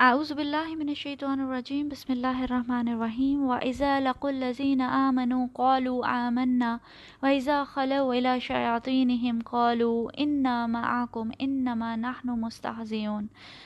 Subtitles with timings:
[0.00, 6.76] اعوذ باللہ من الشیطان الرجیم، بسم اللہ الرحمن الرحیم وَإِذَا لَقُوا الَّذِينَ آمَنُوا قَالُوا آمَنَّا
[7.22, 13.24] وَإِذَا خَلَوْا إِلَى شَيَاطِينِهِمْ قَالُوا إِنَّا مَعَكُمْ إِنَّمَا نَحْنُ مُسْتَهْزِئُونَ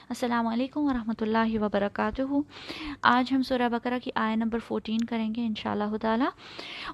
[0.08, 2.22] السلام علیکم ورحمۃ اللہ وبرکاتہ۔
[3.03, 6.24] آج ہم سورہ بقرہ کی آیہ نمبر 14 کریں گے انشاءاللہ تعالی۔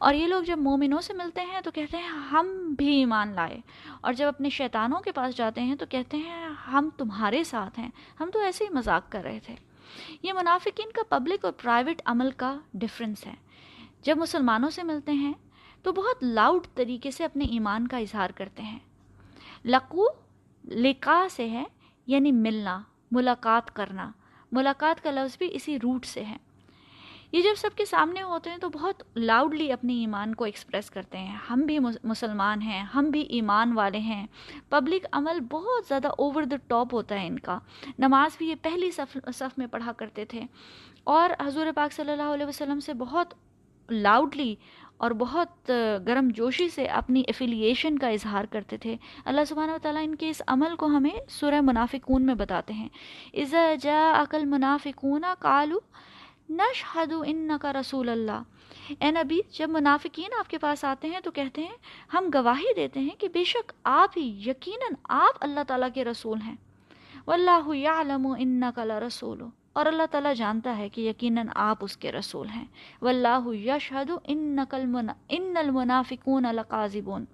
[0.00, 3.60] اور یہ لوگ جب مومنوں سے ملتے ہیں تو کہتے ہیں، ہم بھی ایمان لائے۔
[4.00, 7.90] اور جب اپنے شیطانوں کے پاس جاتے ہیں تو کہتے ہیں، ہم تمہارے ساتھ ہیں۔
[8.20, 9.54] ہم تو ایسے ہی مذاق کر رہے تھے۔
[10.22, 13.34] یہ منافقین کا پبلک اور پرائیویٹ عمل کا ڈفرینس ہے۔
[14.02, 15.32] جب مسلمانوں سے ملتے ہیں
[15.82, 18.78] تو بہت لاؤڈ طریقے سے اپنے ایمان کا اظہار کرتے ہیں۔
[19.64, 20.02] لقو،
[20.64, 21.64] لقا سے ہے
[22.06, 24.12] یعنی ملنا، ملاقات کرنا۔
[24.52, 26.36] ملاقات کا لفظ بھی اسی روٹ سے ہے۔
[27.36, 31.18] یہ جب سب کے سامنے ہوتے ہیں تو بہت لاؤڈلی اپنے ایمان کو ایکسپریس کرتے
[31.18, 34.26] ہیں۔ ہم بھی مسلمان ہیں، ہم بھی ایمان والے ہیں۔
[34.68, 37.58] پبلک عمل بہت زیادہ اوور دا ٹاپ ہوتا ہے ان کا۔
[37.98, 40.40] نماز بھی یہ پہلی صف صف میں پڑھا کرتے تھے۔
[41.04, 43.34] اور حضور پاک صلی اللہ علیہ وسلم سے بہت
[43.90, 44.54] لاؤڈلی
[44.96, 45.72] اور بہت
[46.06, 50.30] گرم جوشی سے اپنی افیلیشن کا اظہار کرتے تھے۔ اللہ سبحانہ و تعالیٰ ان کے
[50.30, 52.88] اس عمل کو ہمیں سورہ منافقون میں بتاتے ہیں۔
[53.34, 55.78] عزا جا عقل منافقون کالو
[56.50, 58.42] نشہد ان کا رسول اللہ۔
[58.98, 61.76] اے نبی، جب منافقین آپ کے پاس آتے ہیں تو کہتے ہیں،
[62.14, 66.40] ہم گواہی دیتے ہیں کہ بے شک آپ ہی، یقیناً آپ اللہ تعالیٰ کے رسول
[66.40, 66.56] ہیں۔
[67.26, 72.48] واللہ یعلم انکا لرسول۔ اور اللہ تعالیٰ جانتا ہے کہ یقیناً آپ اس کے رسول
[72.48, 72.64] ہیں۔
[73.02, 74.58] واللہ یشہد ان
[75.54, 77.24] المنافقون لقاذبون۔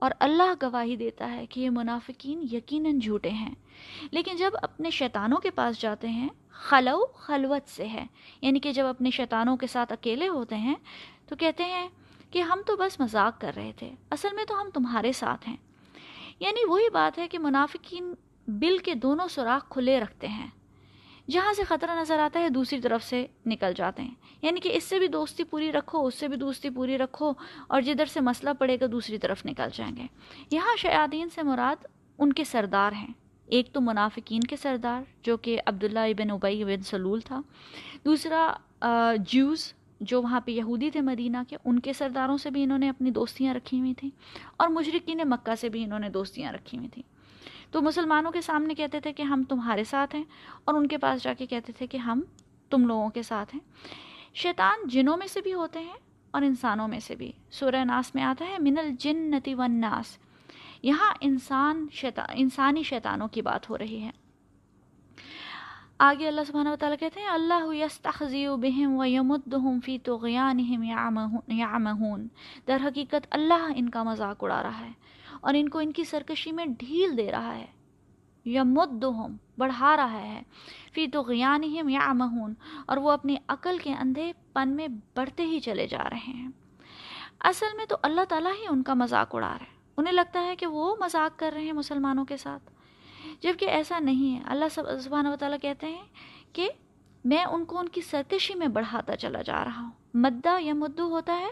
[0.00, 3.54] اور اللہ گواہی دیتا ہے کہ یہ منافقین یقیناً جھوٹے ہیں۔
[4.10, 8.06] لیکن جب اپنے شیطانوں کے پاس جاتے ہیں، خلو خلوت سے ہے۔
[8.40, 10.74] یعنی کہ جب اپنے شیطانوں کے ساتھ اکیلے ہوتے ہیں،
[11.28, 11.88] تو کہتے ہیں
[12.30, 15.56] کہ ہم تو بس مذاق کر رہے تھے، اصل میں تو ہم تمہارے ساتھ ہیں۔
[16.40, 18.14] یعنی وہی بات ہے کہ منافقین
[18.48, 20.48] بل کے دونوں سوراخ کھلے رکھتے ہیں۔
[21.30, 24.84] جہاں سے خطرہ نظر آتا ہے، دوسری طرف سے نکل جاتے ہیں۔ یعنی کہ اس
[24.84, 27.32] سے بھی دوستی پوری رکھو، اس سے بھی دوستی پوری رکھو
[27.68, 30.02] اور جدھر سے مسئلہ پڑے گا، دوسری طرف نکل جائیں گے۔
[30.50, 31.86] یہاں شیاطین سے مراد
[32.18, 33.12] ان کے سردار ہیں۔
[33.46, 37.40] ایک تو منافقین کے سردار، جو کہ عبداللہ ابن ابئی بن سلول تھا۔
[38.04, 38.52] دوسرا
[39.18, 42.88] جوز جو وہاں پہ یہودی تھے مدینہ کے، ان کے سرداروں سے بھی انہوں نے
[42.88, 44.10] اپنی دوستیاں رکھی ہوئی تھیں۔
[44.56, 47.19] اور مشرقین مکہ سے بھی انہوں نے دوستیاں رکھی ہوئی تھیں۔
[47.70, 50.24] تو مسلمانوں کے سامنے کہتے تھے کہ ہم تمہارے ساتھ ہیں
[50.64, 52.20] اور ان کے پاس جا کے کہتے تھے کہ ہم
[52.70, 53.60] تم لوگوں کے ساتھ ہیں۔
[54.34, 55.94] شیطان جنوں میں سے بھی ہوتے ہیں
[56.30, 60.18] اور انسانوں میں سے بھی۔ سورہ ناس میں آتا ہے، من الجنتی والناس۔
[60.82, 64.10] یہاں انسان شیطان انسانی شیطانوں کی بات ہو رہی ہے۔
[65.98, 72.28] آگے اللہ سبحانہ و تعالیٰ کہتے ہیں، اللہ یستخذی بہم و یمدہم فی طغیانہم یعمہون۔
[72.66, 74.92] در حقیقت اللہ ان کا مذاق اڑا رہا ہے۔
[75.40, 77.66] اور ان کو ان کی سرکشی میں ڈھیل دے رہا ہے۔
[78.44, 80.42] یمدہم، بڑھا رہا ہے۔
[80.92, 82.54] فی طغیانہم یعمہون،
[82.86, 86.48] اور وہ اپنی عقل کے اندھے پن میں بڑھتے ہی چلے جا رہے ہیں۔
[87.40, 90.56] اصل میں تو اللہ تعالیٰ ہی ان کا مذاق اڑا رہا ہے۔ انہیں لگتا ہے
[90.56, 92.70] کہ وہ مذاق کر رہے ہیں مسلمانوں کے ساتھ۔
[93.40, 94.64] جبکہ ایسا نہیں ہے۔ اللہ
[95.00, 96.04] سبحانہ و تعالیٰ کہتے ہیں
[96.52, 96.70] کہ
[97.24, 101.04] میں ان کو ان کی سرکشی میں بڑھاتا چلا جا رہا ہوں۔ مدہ یا مدو
[101.04, 101.48] ہوتا ہے،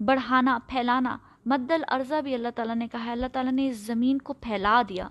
[0.00, 4.18] بڑھانا، پھیلانا۔ مد العرضہ بھی اللہ تعالیٰ نے کہا ہے۔ اللہ تعالیٰ نے اس زمین
[4.18, 5.08] کو پھیلا دیا۔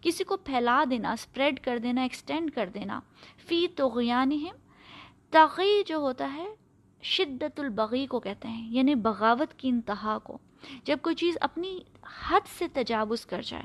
[0.00, 3.00] کسی کو پھیلا دینا اسپریڈ کر دینا ایکسٹینڈ کر دینا۔
[3.46, 4.56] فی توغیانہم
[5.30, 6.46] تغی جو ہوتا ہے،
[7.02, 10.38] شدت البغی کو کہتے ہیں یعنی بغاوت کی انتہا کو۔
[10.84, 13.64] جب کوئی چیز اپنی حد سے تجاوز کر جائے،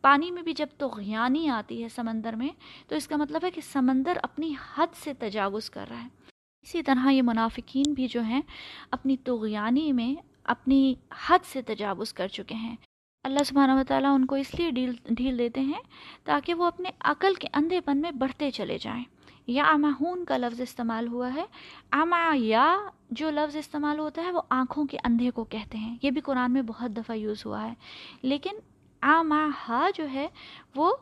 [0.00, 2.48] پانی میں بھی جب تغیانی آتی ہے سمندر میں،
[2.88, 6.08] تو اس کا مطلب ہے کہ سمندر اپنی حد سے تجاوز کر رہا ہے۔
[6.62, 8.40] اسی طرح یہ منافقین بھی جو ہیں،
[8.90, 10.94] اپنی تغیانی میں اپنی
[11.28, 12.76] حد سے تجاوز کر چکے ہیں۔
[13.24, 15.80] اللہ سبحانہ و تعالیٰ ان کو اس لیے ڈھیل ڈھیل دیتے ہیں
[16.24, 19.04] تاکہ وہ اپنے عقل کے اندھے پن میں بڑھتے چلے جائیں۔
[19.46, 21.44] یا امہون کا لفظ استعمال ہوا ہے۔
[21.90, 22.76] اما یا
[23.10, 26.52] جو لفظ استعمال ہوتا ہے وہ آنکھوں کے اندھے کو کہتے ہیں۔ یہ بھی قرآن
[26.52, 27.74] میں بہت دفعہ یوز ہوا ہے۔
[28.22, 28.54] لیکن
[29.00, 30.28] آما ہا جو ہے
[30.74, 30.94] وہ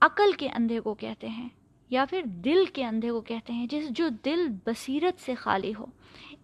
[0.00, 1.48] عقل کے اندھے کو کہتے ہیں۔
[1.90, 5.86] یا پھر دل کے اندھے کو کہتے ہیں، جس جو دل بصیرت سے خالی ہو۔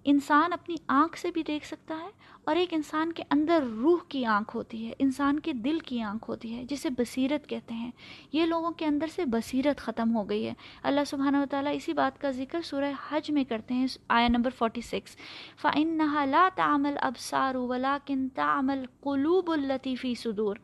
[0.04, 2.08] انسان اپنی آنکھ سے بھی دیکھ سکتا ہے
[2.44, 6.30] اور ایک انسان کے اندر روح کی آنکھ ہوتی ہے، انسان کے دل کی آنکھ
[6.30, 7.90] ہوتی ہے، جسے بصیرت کہتے ہیں۔
[8.32, 10.52] یہ لوگوں کے اندر سے بصیرت ختم ہو گئی ہے۔
[10.82, 14.50] اللہ سبحانہ و تعالیٰ اسی بات کا ذکر سورہ حج میں کرتے ہیں آیا نمبر
[14.50, 15.16] 46
[15.56, 20.58] فَإِنَّهَا لَا تَعْمَلْ أَبْصَارُ وَلَكِنْ تَعْمَلْ قُلُوبُ الَّتِي فِي صُدُورِ۔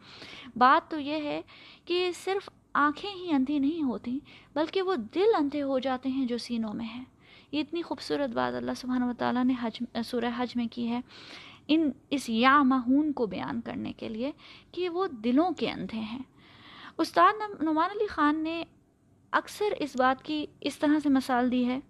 [0.56, 1.42] بات تو یہ ہے
[1.84, 4.18] کہ صرف آنکھیں ہی اندھی نہیں ہوتی
[4.54, 7.04] بلکہ وہ دل اندھے ہو جاتے ہیں جو سینوں میں ہیں۔
[7.52, 11.00] یہ اتنی خوبصورت بات اللہ سبحانہ و تعالیٰ نے حج، سورہ حج میں کی ہے۔
[11.68, 14.32] ان، اس یا مہون کو بیان کرنے کے لیے
[14.72, 16.22] کہ وہ دلوں کے اندھے ہیں۔
[16.98, 18.64] استاد نعمان علی خان نے
[19.30, 21.80] اکثر اس بات کی اس طرح سے مثال دی ہے۔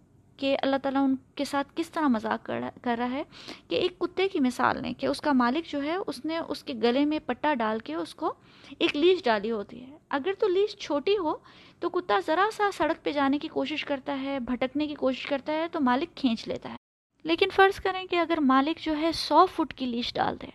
[0.42, 2.50] کہ اللہ تعالیٰ ان کے ساتھ کس طرح مذاق
[2.82, 3.22] کر رہا ہے
[3.68, 6.64] کہ ایک کتے کی مثال لیں کہ اس کا مالک جو ہے اس نے اس
[6.64, 8.32] کے گلے میں پٹا ڈال کے اس کو
[8.78, 11.34] ایک لیش ڈالی ہوتی ہے۔ اگر تو لیش چھوٹی ہو
[11.80, 15.52] تو کتا ذرا سا سڑک پہ جانے کی کوشش کرتا ہے، بھٹکنے کی کوشش کرتا
[15.52, 16.76] ہے تو مالک کھینچ لیتا ہے۔
[17.24, 20.46] لیکن فرض کریں کہ اگر مالک جو ہے سو فٹ کی لیش ڈال دے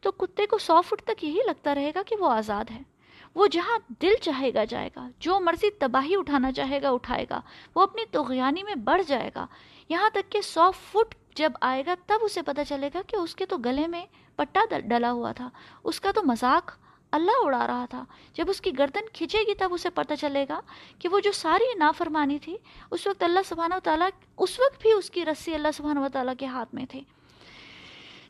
[0.00, 2.91] تو کتے کو سو فٹ تک یہی لگتا رہے گا کہ وہ آزاد ہے۔
[3.34, 7.40] وہ جہاں دل چاہے گا جائے گا، جو مرضی تباہی اٹھانا چاہے گا اٹھائے گا،
[7.74, 9.46] وہ اپنی تغیانی میں بڑھ جائے گا۔
[9.88, 13.34] یہاں تک کہ سو فٹ جب آئے گا، تب اسے پتہ چلے گا کہ اس
[13.34, 14.06] کے تو گلے میں
[14.36, 15.48] پٹا ڈلا ہوا تھا۔
[15.84, 16.70] اس کا تو مذاق
[17.10, 20.60] اللہ اڑا رہا تھا۔ جب اس کی گردن کھینچے گی، تب اسے پتہ چلے گا
[20.98, 22.56] کہ وہ جو ساری نافرمانی تھی،
[22.90, 24.08] اس وقت اللہ سبحانہ و تعالیٰ
[24.38, 27.00] اس وقت بھی اس کی رسی اللہ سبحانہ و تعالیٰ کے ہاتھ میں تھے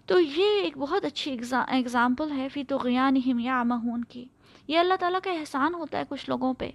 [0.07, 1.37] تو یہ ایک بہت اچھی
[1.69, 4.25] اگزامپل ہے، فی تو غیان یا مہون کی۔
[4.67, 6.71] یہ اللہ تعالیٰ کا احسان ہوتا ہے کچھ لوگوں پہ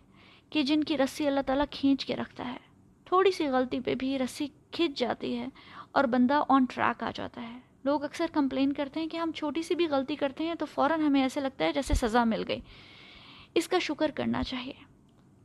[0.50, 2.58] کہ جن کی رسی اللہ تعالیٰ کھینچ کے رکھتا ہے۔
[3.06, 5.48] تھوڑی سی غلطی پہ بھی رسی کھینچ جاتی ہے
[5.92, 9.62] اور بندہ آن ٹریک آ جاتا ہے۔ لوگ اکثر کمپلین کرتے ہیں کہ ہم چھوٹی
[9.62, 12.60] سی بھی غلطی کرتے ہیں تو فوراً ہمیں ایسے لگتا ہے جیسے سزا مل گئی۔
[13.56, 14.74] اس کا شکر کرنا چاہیے۔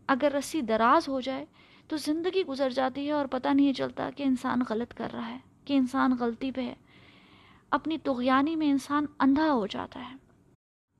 [0.06, 1.44] اگر رسی دراز ہو جائے
[1.88, 5.38] تو زندگی گزر جاتی ہے اور پتہ نہیں چلتا کہ انسان غلط کر رہا ہے،
[5.64, 6.74] کہ انسان غلطی پہ ہے۔
[7.70, 10.16] اپنی تغیانی میں انسان اندھا ہو جاتا ہے۔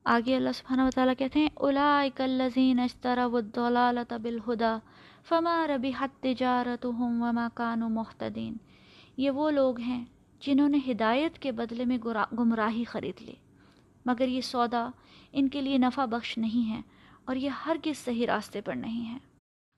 [0.05, 4.71] آگے اللہ سبحانہ و تعالیٰ کہتے ہیں، اولائک الذین اشتروا الضلالة بالهدى
[5.29, 8.57] فما ربحت تجارتهم وما كانوا محتدین
[9.17, 10.05] یہ وہ لوگ ہیں
[10.41, 11.97] جنہوں نے ہدایت کے بدلے میں
[12.39, 13.35] گمراہی خرید لی۔
[14.05, 14.89] مگر یہ سودا
[15.31, 16.81] ان کے لیے نفع بخش نہیں ہے
[17.25, 19.17] اور یہ ہرگز صحیح راستے پر نہیں ہے۔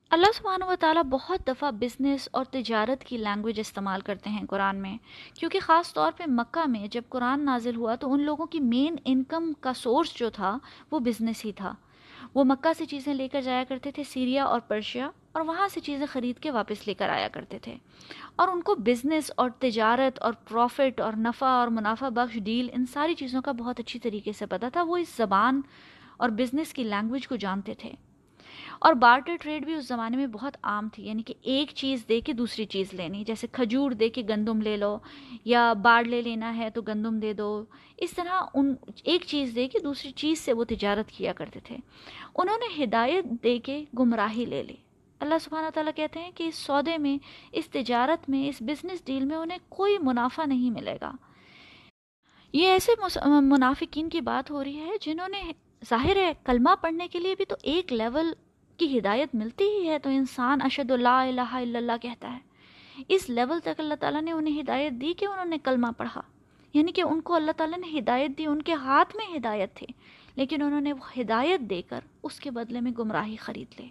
[0.09, 4.75] اللہ سبحانہ و تعالیٰ بہت دفعہ بزنس اور تجارت کی لینگویج استعمال کرتے ہیں قرآن
[4.75, 4.97] میں،
[5.39, 8.95] کیونکہ خاص طور پہ مکہ میں جب قرآن نازل ہوا تو ان لوگوں کی مین
[9.05, 10.57] انکم کا سورس جو تھا
[10.91, 11.75] وہ بزنس ہی تھا۔
[12.33, 15.79] وہ مکہ سے چیزیں لے کر جایا کرتے تھے، سیریا اور پرشیا، اور وہاں سے
[15.79, 17.75] چیزیں خرید کے واپس لے کر آیا کرتے تھے۔
[18.35, 22.85] اور ان کو بزنس اور تجارت اور پروفٹ اور نفع اور منافع بخش ڈیل ان
[22.85, 25.61] ساری چیزوں کا بہت اچھی طریقے سے پتہ تھا۔ وہ اس زبان
[26.17, 27.91] اور بزنس کی لینگویج کو جانتے تھے۔
[28.79, 32.19] اور بارٹر ٹریڈ بھی اس زمانے میں بہت عام تھی یعنی کہ ایک چیز دے
[32.21, 34.97] کے دوسری چیز لینی، جیسے کھجور دے کے گندم لے لو
[35.45, 37.63] یا باڑ لے لینا ہے تو گندم دے دو۔
[37.97, 38.73] اس طرح ان
[39.03, 41.77] ایک چیز دے کے دوسری چیز سے وہ تجارت کیا کرتے تھے۔
[42.35, 44.75] انہوں نے ہدایت دے کے گمراہی لے لی۔
[45.19, 47.17] اللہ سبحانہ تعالیٰ کہتے ہیں کہ اس سودے میں،
[47.51, 51.11] اس تجارت میں، اس بزنس ڈیل میں انہیں کوئی منافع نہیں ملے گا۔
[52.53, 52.91] یہ ایسے
[53.41, 55.41] منافقین کی بات ہو رہی ہے جنہوں نے
[55.89, 58.33] ظاہر ہے کلمہ پڑھنے کے لیے بھی تو ایک لیول
[58.77, 62.39] کی ہدایت ملتی ہی ہے تو انسان اشد اللہ الہ الا اللہ کہتا ہے۔
[63.07, 66.21] اس لیول تک اللہ تعالیٰ نے انہیں ہدایت دی کہ انہوں نے کلمہ پڑھا۔
[66.73, 69.87] یعنی کہ ان کو اللہ تعالیٰ نے ہدایت دی، ان کے ہاتھ میں ہدایت تھی۔
[70.35, 73.87] لیکن انہوں نے وہ ہدایت دے کر اس کے بدلے میں گمراہی خرید لے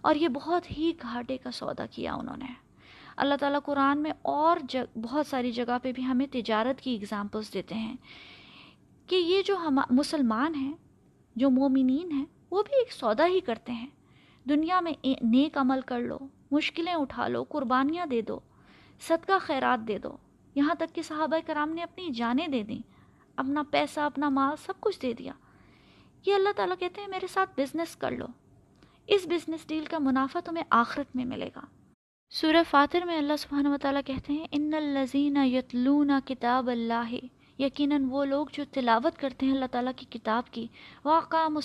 [0.00, 2.46] اور یہ بہت ہی گھاٹے کا سودا کیا انہوں نے۔
[3.16, 7.54] اللہ تعالیٰ قرآن میں اور جگ، بہت ساری جگہ پہ بھی ہمیں تجارت کی اگزامپلس
[7.54, 7.96] دیتے ہیں
[9.06, 10.72] کہ یہ جو ہم، مسلمان ہیں،
[11.36, 13.86] جو مومنین ہیں، وہ بھی ایک سودا ہی کرتے ہیں۔
[14.48, 16.18] دنیا میں نیک عمل کر لو،
[16.50, 18.40] مشکلیں اٹھا لو، قربانیاں دے دو،
[19.00, 20.16] صدقہ خیرات دے دو۔
[20.54, 22.82] یہاں تک کہ صحابہ کرام نے اپنی جانیں دے دیں،
[23.36, 25.32] اپنا پیسہ، اپنا مال، سب کچھ دے دیا۔
[26.26, 28.26] یہ اللہ تعالیٰ کہتے ہیں، میرے ساتھ بزنس کر لو۔
[29.06, 31.60] اس بزنس ڈیل کا منافع تمہیں آخرت میں ملے گا۔
[32.30, 37.14] سورہ فاتر میں اللہ سبحانہ و تعالیٰ کہتے ہیں، ان الزین یتلون کتاب اللہ
[37.58, 40.66] یقیناً وہ لوگ جو تلاوت کرتے ہیں اللہ تعالیٰ کی کتاب کی،
[41.04, 41.58] وہ قام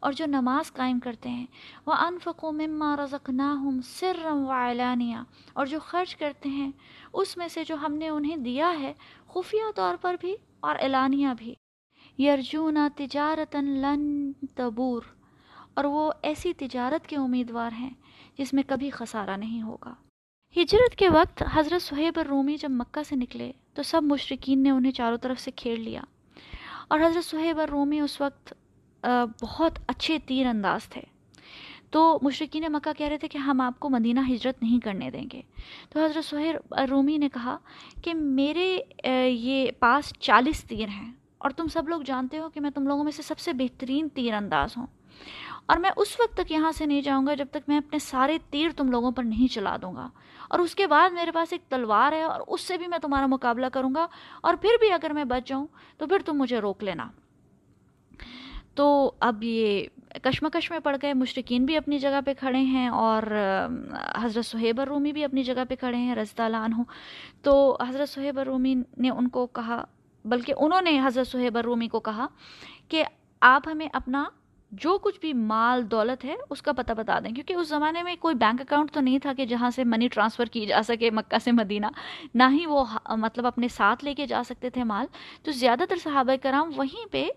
[0.00, 1.46] اور جو نماز قائم کرتے ہیں،
[1.86, 3.30] وہ انفق و مما رزق
[3.84, 5.16] سرم و اعلانیہ
[5.52, 6.70] اور جو خرچ کرتے ہیں،
[7.12, 8.92] اس میں سے جو ہم نے انہیں دیا ہے،
[9.28, 11.54] خفیہ طور پر بھی اور اعلانیہ بھی۔
[12.18, 15.02] یرجون تجارتاً لن تبور
[15.74, 17.90] اور وہ ایسی تجارت کے امیدوار ہیں
[18.38, 19.94] جس میں کبھی خسارہ نہیں ہوگا۔
[20.56, 24.92] ہجرت کے وقت حضرت صہیب الرومی جب مکہ سے نکلے تو سب مشرقین نے انہیں
[24.92, 26.00] چاروں طرف سے کھیڑ لیا۔
[26.88, 28.54] اور حضرت صہیب الرومی اس وقت
[29.42, 31.00] بہت اچھے تیر انداز تھے۔
[31.90, 35.24] تو مشرقین مکہ کہہ رہے تھے کہ ہم آپ کو مدینہ ہجرت نہیں کرنے دیں
[35.32, 35.42] گے۔
[35.90, 37.58] تو حضرت سہیب الرومی نے کہا
[38.04, 38.78] کہ میرے
[39.28, 43.04] یہ پاس چالیس تیر ہیں اور تم سب لوگ جانتے ہو کہ میں تم لوگوں
[43.04, 44.86] میں سے سب سے بہترین تیر انداز ہوں۔
[45.68, 48.38] اور میں اس وقت تک یہاں سے نہیں جاؤں گا جب تک میں اپنے سارے
[48.50, 50.08] تیر تم لوگوں پر نہیں چلا دوں گا۔
[50.50, 53.26] اور اس کے بعد میرے پاس ایک تلوار ہے اور اس سے بھی میں تمہارا
[53.26, 54.06] مقابلہ کروں گا
[54.40, 55.66] اور پھر بھی اگر میں بچ جاؤں
[55.98, 57.04] تو پھر تم مجھے روک لینا۔
[58.74, 59.86] تو اب یہ
[60.22, 63.22] کشمکش میں پڑ گئے مشرقین بھی اپنی جگہ پہ کھڑے ہیں اور
[64.22, 66.82] حضرت صہیب الرومی بھی اپنی جگہ پہ کھڑے ہیں، رضی اللہ عنہ۔
[67.42, 69.84] تو حضرت صہیب الرومی نے ان کو کہا،
[70.24, 72.26] بلکہ انہوں نے حضرت صہیب الرومی کو کہا
[72.88, 73.04] کہ
[73.40, 74.24] آپ ہمیں اپنا
[74.70, 78.14] جو کچھ بھی مال دولت ہے، اس کا پتہ بتا دیں۔ کیونکہ اس زمانے میں
[78.20, 81.38] کوئی بینک اکاؤنٹ تو نہیں تھا کہ جہاں سے منی ٹرانسفر کی جا سکے مکہ
[81.38, 81.86] سے مدینہ۔
[82.34, 82.84] نہ ہی وہ
[83.16, 85.06] مطلب اپنے ساتھ لے کے جا سکتے تھے مال۔
[85.42, 87.28] تو زیادہ تر صحابہ کرام وہیں پہ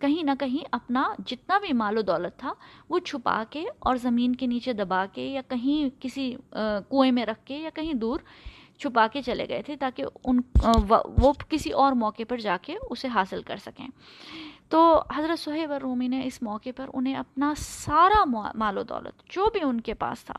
[0.00, 2.52] کہیں نہ کہیں اپنا جتنا بھی مال و دولت تھا،
[2.88, 7.44] وہ چھپا کے اور زمین کے نیچے دبا کے یا کہیں کسی کنویں میں رکھ
[7.44, 8.20] کے یا کہیں دور
[8.78, 10.40] چھپا کے چلے گئے تھے تاکہ ان
[11.18, 13.86] وہ کسی اور موقع پر جا کے اسے حاصل کر سکیں۔
[14.70, 18.24] تو حضرت صہیب رومی نے اس موقع پر انہیں اپنا سارا
[18.54, 20.34] مال و دولت جو بھی ان کے پاس تھا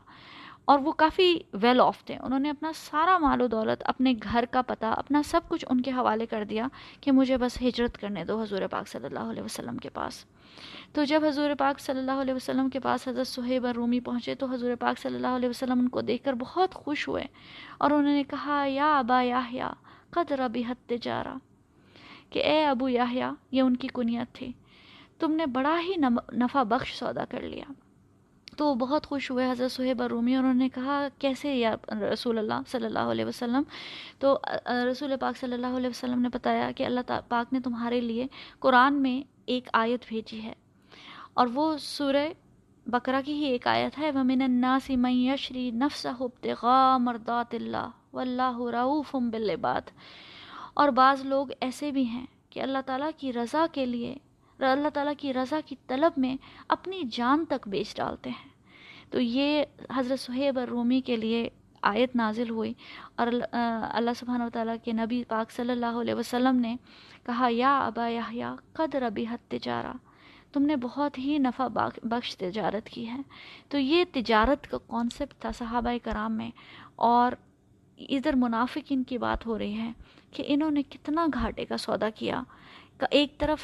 [0.64, 4.44] اور وہ کافی ویل آف تھے، انہوں نے اپنا سارا مال و دولت اپنے گھر
[4.50, 6.66] کا پتہ، اپنا سب کچھ ان کے حوالے کر دیا
[7.00, 10.24] کہ مجھے بس ہجرت کرنے دو حضور پاک صلی اللہ علیہ وسلم کے پاس۔
[10.92, 14.46] تو جب حضور پاک صلی اللہ علیہ وسلم کے پاس حضرت صہیب رومی پہنچے تو
[14.46, 17.24] حضور پاک صلی اللہ علیہ وسلم ان کو دیکھ کر بہت خوش ہوئے
[17.78, 19.72] اور انہوں نے کہا، یا ابا یاہیا
[20.10, 21.34] قدر بحت تجارہ۔
[22.32, 24.52] کہ اے ابو یاہیا یہ ان کی کنیت تھی۔
[25.18, 25.94] تم نے بڑا ہی
[26.32, 27.64] نفع بخش سودا کر لیا۔
[28.56, 31.74] تو وہ بہت خوش ہوئے حضرت صہیب رومی اور انہوں نے کہا، کیسے یا
[32.12, 33.62] رسول اللہ صلی اللہ علیہ وسلم؟
[34.18, 34.38] تو
[34.90, 38.26] رسول پاک صلی اللہ علیہ وسلم نے بتایا کہ اللہ پاک نے تمہارے لیے
[38.58, 40.52] قرآن میں ایک آیت بھیجی ہے۔
[41.34, 42.28] اور وہ سورہ
[42.86, 48.70] بقرہ کی ہی ایک آیت ہے، وَمِنَ النَّاسِ مَن يَشْرِي نَفْسَهُ ابْتِغَاءَ مَرْضَاتِ اللَّهِ وَاللَّهُ
[48.70, 49.90] رَؤُوفٌ بِالْعِبَادِ۔
[50.74, 54.14] اور بعض لوگ ایسے بھی ہیں کہ اللہ تعالیٰ کی رضا کے لیے،
[54.58, 56.36] اللہ تعالیٰ کی رضا کی طلب میں
[56.68, 58.50] اپنی جان تک بیچ ڈالتے ہیں۔
[59.10, 59.64] تو یہ
[59.94, 61.48] حضرت صہیب الرومی کے لیے
[61.82, 62.72] آیت نازل ہوئی
[63.16, 66.76] اور اللہ سبحانہ و تعالیٰ کے نبی پاک صلی اللہ علیہ وسلم نے
[67.26, 69.92] کہا، یا ابا یا قدر ابی حد تجارہ۔
[70.52, 71.66] تم نے بہت ہی نفع
[72.02, 73.20] بخش تجارت کی ہے۔
[73.68, 76.50] تو یہ تجارت کا کانسیپٹ تھا صحابہ کرام میں
[76.96, 77.32] اور
[78.08, 79.92] ادھر منافقین کی بات ہو رہی ہے
[80.32, 82.42] کہ انہوں نے کتنا گھاٹے کا سودا کیا
[83.10, 83.60] ایک طرف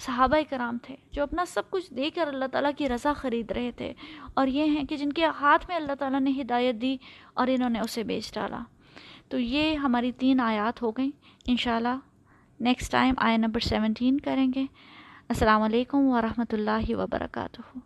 [0.00, 3.70] صحابہ کرام تھے جو اپنا سب کچھ دے کر اللہ تعالیٰ کی رضا خرید رہے
[3.76, 3.92] تھے،
[4.34, 6.96] اور یہ ہیں کہ جن کے ہاتھ میں اللہ تعالیٰ نے ہدایت دی
[7.34, 8.62] اور انہوں نے اسے بیچ ڈالا۔
[9.28, 11.10] تو یہ ہماری تین آیات ہو گئیں۔
[11.46, 11.96] انشاءاللہ
[12.60, 14.64] نیکسٹ ٹائم آئے نمبر سیونٹین کریں گے۔
[15.28, 17.78] السلام علیکم ورحمۃ اللہ وبرکاتہ۔